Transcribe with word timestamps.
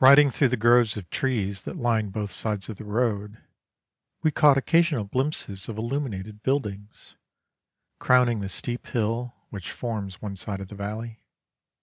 Riding 0.00 0.30
through 0.30 0.48
the 0.48 0.56
groves 0.56 0.96
of 0.96 1.10
trees 1.10 1.60
that 1.64 1.76
lined 1.76 2.10
both 2.10 2.32
sides 2.32 2.70
of 2.70 2.76
the 2.78 2.86
road, 2.86 3.36
we 4.22 4.30
caught 4.30 4.56
occasional 4.56 5.04
glimpses 5.04 5.68
of 5.68 5.76
illuminated 5.76 6.42
buildings, 6.42 7.16
crowning 7.98 8.40
the 8.40 8.48
steep 8.48 8.86
hill 8.86 9.34
which 9.50 9.70
forms 9.72 10.22
one 10.22 10.36
side 10.36 10.60
of 10.62 10.68
the 10.68 10.74
valley. 10.74 11.20